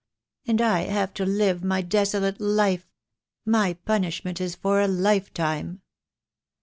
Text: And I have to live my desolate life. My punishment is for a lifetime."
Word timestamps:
And 0.47 0.63
I 0.63 0.85
have 0.85 1.13
to 1.13 1.27
live 1.27 1.63
my 1.63 1.83
desolate 1.83 2.41
life. 2.41 2.89
My 3.45 3.73
punishment 3.73 4.41
is 4.41 4.55
for 4.55 4.81
a 4.81 4.87
lifetime." 4.87 5.83